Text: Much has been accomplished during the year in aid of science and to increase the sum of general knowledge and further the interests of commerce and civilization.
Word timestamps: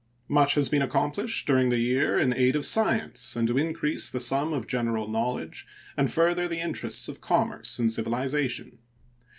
Much 0.27 0.55
has 0.55 0.67
been 0.67 0.81
accomplished 0.81 1.45
during 1.45 1.69
the 1.69 1.77
year 1.77 2.17
in 2.17 2.33
aid 2.33 2.55
of 2.55 2.65
science 2.65 3.35
and 3.35 3.47
to 3.47 3.55
increase 3.55 4.09
the 4.09 4.19
sum 4.19 4.51
of 4.51 4.65
general 4.65 5.07
knowledge 5.07 5.67
and 5.95 6.11
further 6.11 6.47
the 6.47 6.57
interests 6.59 7.07
of 7.07 7.21
commerce 7.21 7.77
and 7.77 7.91
civilization. 7.91 8.79